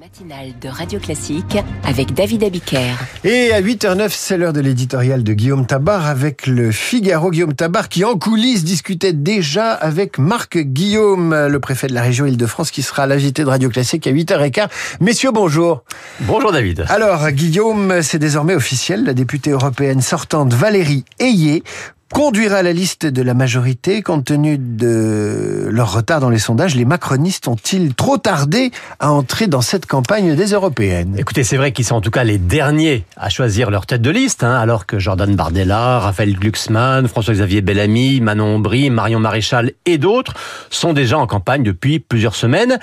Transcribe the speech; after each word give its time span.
Matinale 0.00 0.54
de 0.60 0.68
Radio 0.68 0.98
Classique 0.98 1.56
avec 1.84 2.14
David 2.14 2.42
Abiker. 2.42 2.94
Et 3.22 3.52
à 3.52 3.60
8h09, 3.60 4.08
c'est 4.10 4.36
l'heure 4.36 4.52
de 4.52 4.60
l'éditorial 4.60 5.22
de 5.22 5.32
Guillaume 5.32 5.66
Tabar 5.66 6.06
avec 6.06 6.48
le 6.48 6.72
Figaro. 6.72 7.30
Guillaume 7.30 7.54
Tabar 7.54 7.88
qui 7.88 8.04
en 8.04 8.18
coulisses 8.18 8.64
discutait 8.64 9.12
déjà 9.12 9.72
avec 9.72 10.18
Marc 10.18 10.58
Guillaume, 10.58 11.46
le 11.46 11.60
préfet 11.60 11.86
de 11.86 11.94
la 11.94 12.02
région 12.02 12.26
Île-de-France 12.26 12.72
qui 12.72 12.82
sera 12.82 13.04
à 13.04 13.06
l'agité 13.06 13.42
de 13.44 13.48
Radio 13.48 13.68
Classique 13.68 14.06
à 14.08 14.10
8h15. 14.10 14.68
Messieurs, 15.00 15.30
bonjour. 15.32 15.84
Bonjour 16.20 16.50
David. 16.50 16.86
Alors 16.88 17.30
Guillaume, 17.30 18.02
c'est 18.02 18.18
désormais 18.18 18.54
officiel, 18.56 19.04
la 19.04 19.14
députée 19.14 19.50
européenne 19.50 20.00
sortante 20.00 20.54
Valérie 20.54 21.04
Ayé 21.20 21.62
conduira 22.14 22.62
la 22.62 22.72
liste 22.72 23.06
de 23.06 23.22
la 23.22 23.34
majorité 23.34 24.00
compte 24.00 24.26
tenu 24.26 24.56
de 24.56 25.66
leur 25.68 25.92
retard 25.92 26.20
dans 26.20 26.30
les 26.30 26.38
sondages. 26.38 26.76
Les 26.76 26.84
macronistes 26.84 27.48
ont-ils 27.48 27.92
trop 27.92 28.18
tardé 28.18 28.70
à 29.00 29.10
entrer 29.10 29.48
dans 29.48 29.60
cette 29.60 29.86
campagne 29.86 30.36
des 30.36 30.52
européennes? 30.52 31.16
Écoutez, 31.18 31.42
c'est 31.42 31.56
vrai 31.56 31.72
qu'ils 31.72 31.84
sont 31.84 31.96
en 31.96 32.00
tout 32.00 32.12
cas 32.12 32.22
les 32.22 32.38
derniers 32.38 33.04
à 33.16 33.30
choisir 33.30 33.68
leur 33.68 33.86
tête 33.86 34.00
de 34.00 34.10
liste, 34.10 34.44
hein, 34.44 34.54
alors 34.54 34.86
que 34.86 35.00
Jordan 35.00 35.34
Bardella, 35.34 35.98
Raphaël 35.98 36.38
Glucksmann, 36.38 37.08
François-Xavier 37.08 37.62
Bellamy, 37.62 38.20
Manon 38.20 38.58
Aubry, 38.58 38.90
Marion 38.90 39.18
Maréchal 39.18 39.72
et 39.84 39.98
d'autres 39.98 40.34
sont 40.70 40.92
déjà 40.92 41.18
en 41.18 41.26
campagne 41.26 41.64
depuis 41.64 41.98
plusieurs 41.98 42.36
semaines. 42.36 42.78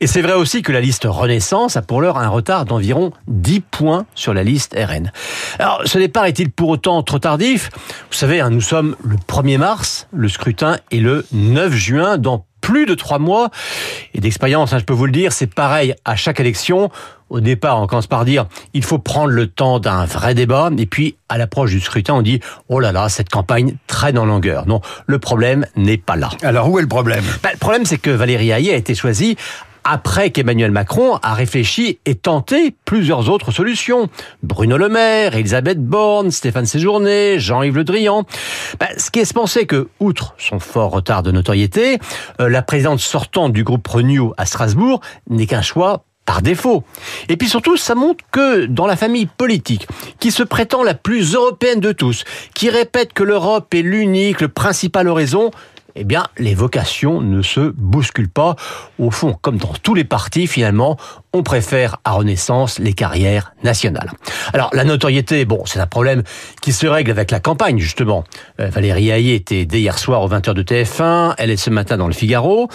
Et 0.00 0.06
c'est 0.06 0.22
vrai 0.22 0.34
aussi 0.34 0.62
que 0.62 0.70
la 0.70 0.80
liste 0.80 1.06
Renaissance 1.08 1.76
a 1.76 1.82
pour 1.82 2.00
l'heure 2.00 2.18
un 2.18 2.28
retard 2.28 2.66
d'environ 2.66 3.10
10 3.26 3.62
points 3.62 4.06
sur 4.14 4.32
la 4.32 4.44
liste 4.44 4.76
RN. 4.78 5.10
Alors, 5.58 5.82
ce 5.86 5.98
départ 5.98 6.26
est-il 6.26 6.52
pour 6.52 6.68
autant 6.68 7.02
trop 7.02 7.18
tardif? 7.18 7.70
Vous 7.74 8.16
savez, 8.16 8.40
hein, 8.40 8.50
nous 8.50 8.60
sommes 8.60 8.75
le 8.82 9.16
1er 9.16 9.58
mars, 9.58 10.08
le 10.12 10.28
scrutin 10.28 10.78
est 10.90 10.98
le 10.98 11.24
9 11.32 11.72
juin, 11.72 12.18
dans 12.18 12.44
plus 12.60 12.84
de 12.86 12.94
trois 12.94 13.20
mois. 13.20 13.50
Et 14.12 14.20
d'expérience, 14.20 14.72
hein, 14.72 14.78
je 14.80 14.84
peux 14.84 14.92
vous 14.92 15.06
le 15.06 15.12
dire, 15.12 15.32
c'est 15.32 15.46
pareil 15.46 15.94
à 16.04 16.16
chaque 16.16 16.40
élection. 16.40 16.90
Au 17.30 17.40
départ, 17.40 17.80
on 17.80 17.86
commence 17.86 18.06
par 18.08 18.24
dire 18.24 18.46
il 18.74 18.84
faut 18.84 18.98
prendre 18.98 19.30
le 19.30 19.46
temps 19.46 19.78
d'un 19.78 20.04
vrai 20.04 20.34
débat, 20.34 20.70
et 20.76 20.86
puis 20.86 21.16
à 21.28 21.38
l'approche 21.38 21.70
du 21.70 21.80
scrutin, 21.80 22.14
on 22.14 22.22
dit 22.22 22.40
oh 22.68 22.80
là 22.80 22.90
là, 22.92 23.08
cette 23.08 23.28
campagne 23.28 23.76
traîne 23.86 24.18
en 24.18 24.24
longueur. 24.24 24.66
Non, 24.66 24.80
le 25.06 25.18
problème 25.18 25.66
n'est 25.76 25.96
pas 25.96 26.16
là. 26.16 26.30
Alors 26.42 26.68
où 26.70 26.78
est 26.78 26.82
le 26.82 26.88
problème? 26.88 27.24
Bah, 27.42 27.50
Le 27.52 27.58
problème, 27.58 27.84
c'est 27.84 27.98
que 27.98 28.10
Valérie 28.10 28.50
Hayé 28.50 28.74
a 28.74 28.76
été 28.76 28.94
choisie 28.94 29.36
après 29.88 30.30
qu'Emmanuel 30.30 30.72
Macron 30.72 31.18
a 31.22 31.32
réfléchi 31.34 32.00
et 32.06 32.16
tenté 32.16 32.74
plusieurs 32.84 33.30
autres 33.30 33.52
solutions. 33.52 34.08
Bruno 34.42 34.76
Le 34.76 34.88
Maire, 34.88 35.36
Elisabeth 35.36 35.80
Borne, 35.80 36.32
Stéphane 36.32 36.66
Séjourné, 36.66 37.38
Jean-Yves 37.38 37.76
Le 37.76 37.84
Drian. 37.84 38.24
Ben, 38.80 38.88
ce 38.98 39.12
qui 39.12 39.20
est 39.20 39.32
pensé 39.32 39.66
que, 39.66 39.88
outre 40.00 40.34
son 40.38 40.58
fort 40.58 40.90
retard 40.90 41.22
de 41.22 41.30
notoriété, 41.30 41.98
euh, 42.40 42.48
la 42.48 42.62
présidente 42.62 42.98
sortante 42.98 43.52
du 43.52 43.62
groupe 43.62 43.86
Renew 43.86 44.32
à 44.36 44.44
Strasbourg 44.44 45.00
n'est 45.30 45.46
qu'un 45.46 45.62
choix 45.62 46.02
par 46.24 46.42
défaut. 46.42 46.82
Et 47.28 47.36
puis 47.36 47.48
surtout, 47.48 47.76
ça 47.76 47.94
montre 47.94 48.24
que 48.32 48.66
dans 48.66 48.88
la 48.88 48.96
famille 48.96 49.26
politique, 49.26 49.86
qui 50.18 50.32
se 50.32 50.42
prétend 50.42 50.82
la 50.82 50.94
plus 50.94 51.34
européenne 51.34 51.78
de 51.78 51.92
tous, 51.92 52.24
qui 52.54 52.70
répète 52.70 53.12
que 53.12 53.22
l'Europe 53.22 53.72
est 53.72 53.82
l'unique, 53.82 54.40
le 54.40 54.48
principal 54.48 55.06
horizon, 55.06 55.52
eh 55.96 56.04
bien, 56.04 56.26
les 56.38 56.54
vocations 56.54 57.20
ne 57.20 57.42
se 57.42 57.60
bousculent 57.60 58.28
pas. 58.28 58.56
Au 58.98 59.10
fond, 59.10 59.36
comme 59.40 59.56
dans 59.56 59.72
tous 59.82 59.94
les 59.94 60.04
partis, 60.04 60.46
finalement, 60.46 60.96
on 61.32 61.42
préfère 61.42 61.98
à 62.04 62.12
Renaissance 62.12 62.78
les 62.78 62.92
carrières 62.92 63.54
nationales. 63.62 64.10
Alors, 64.52 64.70
la 64.72 64.84
notoriété, 64.84 65.44
bon, 65.44 65.62
c'est 65.66 65.80
un 65.80 65.86
problème 65.86 66.22
qui 66.62 66.72
se 66.72 66.86
règle 66.86 67.10
avec 67.10 67.30
la 67.30 67.40
campagne, 67.40 67.78
justement. 67.78 68.24
Euh, 68.60 68.68
Valérie 68.68 69.10
Hayé 69.10 69.34
était 69.34 69.64
dès 69.64 69.80
hier 69.80 69.98
soir 69.98 70.22
aux 70.22 70.28
20h 70.28 70.54
de 70.54 70.62
TF1, 70.62 71.34
elle 71.38 71.50
est 71.50 71.56
ce 71.56 71.70
matin 71.70 71.96
dans 71.96 72.06
le 72.06 72.14
Figaro. 72.14 72.68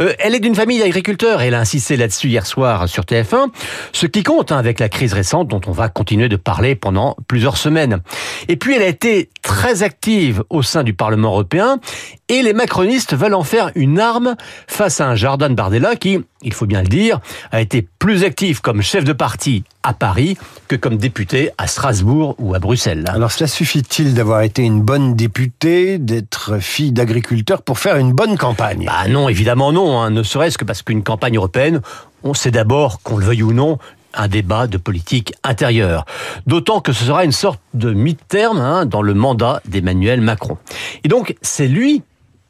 Euh, 0.00 0.12
elle 0.18 0.34
est 0.34 0.40
d'une 0.40 0.54
famille 0.54 0.78
d'agriculteurs, 0.78 1.42
elle 1.42 1.54
a 1.54 1.60
insisté 1.60 1.96
là-dessus 1.96 2.28
hier 2.28 2.46
soir 2.46 2.88
sur 2.88 3.04
TF1, 3.04 3.48
ce 3.92 4.06
qui 4.06 4.22
compte 4.22 4.52
hein, 4.52 4.58
avec 4.58 4.80
la 4.80 4.88
crise 4.88 5.12
récente 5.12 5.48
dont 5.48 5.60
on 5.66 5.72
va 5.72 5.88
continuer 5.88 6.28
de 6.28 6.36
parler 6.36 6.74
pendant 6.74 7.16
plusieurs 7.26 7.56
semaines. 7.56 8.00
Et 8.46 8.56
puis, 8.56 8.74
elle 8.74 8.82
a 8.82 8.86
été 8.86 9.28
très 9.42 9.82
active 9.82 10.44
au 10.50 10.62
sein 10.62 10.84
du 10.84 10.92
Parlement 10.92 11.30
européen 11.30 11.80
et 12.28 12.42
les 12.42 12.52
macronistes 12.52 13.16
veulent 13.16 13.34
en 13.34 13.42
faire 13.42 13.70
une 13.74 13.98
arme 13.98 14.36
face 14.66 15.00
à 15.00 15.08
un 15.08 15.14
Jordan 15.14 15.54
Bardella 15.54 15.96
qui, 15.96 16.18
il 16.42 16.52
faut 16.52 16.66
bien 16.66 16.82
le 16.82 16.88
dire, 16.88 17.20
a 17.50 17.60
été 17.60 17.86
plus 17.98 18.24
actif 18.24 18.60
comme 18.60 18.82
chef 18.82 19.04
de 19.04 19.14
parti 19.14 19.64
à 19.82 19.94
Paris 19.94 20.36
que 20.68 20.76
comme 20.76 20.98
député 20.98 21.50
à 21.56 21.66
Strasbourg 21.66 22.34
ou 22.38 22.54
à 22.54 22.58
Bruxelles. 22.58 23.04
Alors 23.08 23.32
cela 23.32 23.48
suffit-il 23.48 24.12
d'avoir 24.12 24.42
été 24.42 24.62
une 24.62 24.82
bonne 24.82 25.14
députée, 25.14 25.96
d'être 25.96 26.58
fille 26.58 26.92
d'agriculteur 26.92 27.62
pour 27.62 27.78
faire 27.78 27.96
une 27.96 28.12
bonne 28.12 28.36
campagne? 28.36 28.84
Bah 28.84 29.08
non, 29.08 29.30
évidemment 29.30 29.72
non, 29.72 29.98
hein. 29.98 30.10
ne 30.10 30.22
serait-ce 30.22 30.58
que 30.58 30.64
parce 30.64 30.82
qu'une 30.82 31.02
campagne 31.02 31.36
européenne, 31.36 31.80
on 32.22 32.34
sait 32.34 32.50
d'abord, 32.50 33.00
qu'on 33.02 33.16
le 33.16 33.24
veuille 33.24 33.42
ou 33.42 33.52
non, 33.52 33.78
un 34.18 34.28
débat 34.28 34.66
de 34.66 34.76
politique 34.76 35.32
intérieure. 35.44 36.04
D'autant 36.46 36.80
que 36.80 36.92
ce 36.92 37.04
sera 37.04 37.24
une 37.24 37.32
sorte 37.32 37.60
de 37.72 37.92
mi-terme 37.92 38.58
hein, 38.58 38.84
dans 38.84 39.02
le 39.02 39.14
mandat 39.14 39.62
d'Emmanuel 39.66 40.20
Macron. 40.20 40.58
Et 41.04 41.08
donc, 41.08 41.34
c'est 41.40 41.68
lui 41.68 42.02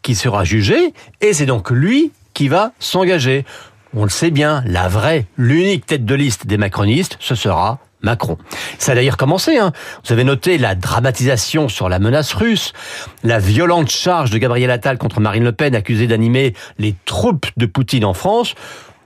qui 0.02 0.14
sera 0.14 0.44
jugé, 0.44 0.94
et 1.20 1.32
c'est 1.32 1.46
donc 1.46 1.70
lui 1.70 2.12
qui 2.34 2.48
va 2.48 2.72
s'engager. 2.78 3.44
On 3.94 4.04
le 4.04 4.10
sait 4.10 4.30
bien, 4.30 4.62
la 4.66 4.88
vraie, 4.88 5.26
l'unique 5.36 5.86
tête 5.86 6.04
de 6.04 6.14
liste 6.14 6.46
des 6.46 6.56
macronistes, 6.56 7.16
ce 7.20 7.34
sera 7.34 7.78
Macron. 8.02 8.38
Ça 8.78 8.92
a 8.92 8.94
d'ailleurs 8.94 9.16
commencé. 9.16 9.58
Hein. 9.58 9.72
Vous 10.04 10.12
avez 10.12 10.24
noté 10.24 10.56
la 10.58 10.74
dramatisation 10.74 11.68
sur 11.68 11.88
la 11.88 11.98
menace 11.98 12.32
russe, 12.32 12.72
la 13.24 13.38
violente 13.38 13.90
charge 13.90 14.30
de 14.30 14.38
Gabriel 14.38 14.70
Attal 14.70 14.98
contre 14.98 15.20
Marine 15.20 15.44
Le 15.44 15.52
Pen 15.52 15.74
accusée 15.74 16.06
d'animer 16.06 16.54
les 16.78 16.94
troupes 17.06 17.46
de 17.56 17.66
Poutine 17.66 18.04
en 18.04 18.14
France. 18.14 18.54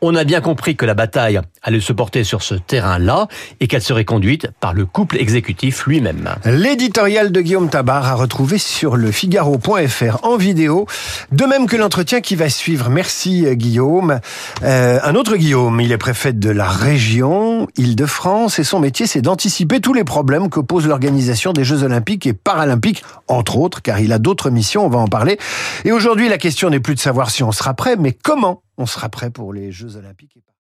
On 0.05 0.17
a 0.17 0.25
bien 0.25 0.41
compris 0.41 0.75
que 0.75 0.85
la 0.85 0.95
bataille 0.95 1.41
allait 1.63 1.79
se 1.79 1.93
porter 1.93 2.25
sur 2.25 2.43
ce 2.43 2.57
terrain-là 2.57 3.29
et 3.61 3.69
qu'elle 3.69 3.83
serait 3.83 4.05
conduite 4.05 4.49
par 4.59 4.75
le 4.75 4.85
couple 4.85 5.17
exécutif 5.17 5.87
lui-même. 5.87 6.35
L'éditorial 6.45 7.31
de 7.31 7.41
Guillaume 7.41 7.71
Tabar 7.71 8.07
a 8.07 8.15
retrouvé 8.15 8.59
sur 8.59 8.97
le 8.97 9.13
Figaro.fr 9.13 10.25
en 10.25 10.37
vidéo, 10.37 10.87
de 11.31 11.45
même 11.45 11.69
que 11.69 11.77
l'entretien 11.77 12.21
qui 12.21 12.35
va 12.35 12.49
suivre. 12.49 12.91
Merci 12.91 13.47
Guillaume. 13.55 14.19
Euh, 14.65 14.99
un 15.05 15.15
autre 15.15 15.37
Guillaume, 15.37 15.81
il 15.81 15.93
est 15.93 15.99
préfet 15.99 16.33
de 16.33 16.51
la 16.51 16.69
région 16.69 17.69
Île-de-France 17.77 18.59
et 18.59 18.65
son 18.65 18.81
métier 18.81 19.07
c'est 19.07 19.23
d'anticiper 19.23 19.81
tous 19.81 19.95
les 19.95 20.03
problèmes 20.03 20.51
que 20.51 20.59
pose 20.59 20.89
l'organisation 20.89 21.53
des 21.53 21.63
Jeux 21.63 21.85
Olympiques 21.85 22.27
et 22.27 22.33
Paralympiques, 22.33 23.05
entre 23.29 23.57
autres, 23.57 23.81
car 23.83 24.01
il 24.01 24.13
a 24.13 24.19
d'autres 24.19 24.51
missions, 24.51 24.85
on 24.85 24.89
va 24.89 24.99
en 24.99 25.07
parler. 25.07 25.39
Et 25.85 25.93
aujourd'hui 25.93 26.29
la 26.29 26.39
question 26.39 26.71
n'est 26.71 26.81
plus 26.81 26.97
de 26.97 27.01
savoir 27.01 27.31
si 27.31 27.45
on 27.45 27.53
sera 27.53 27.75
prêt, 27.75 27.95
mais 27.97 28.11
comment 28.11 28.62
on 28.77 28.87
sera 28.87 29.09
prêt 29.09 29.31
pour 29.31 29.53
les 29.53 29.73
Jeux 29.73 29.97
Olympiques. 29.97 30.43